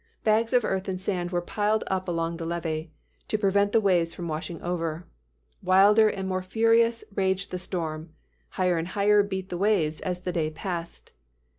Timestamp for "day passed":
10.31-11.11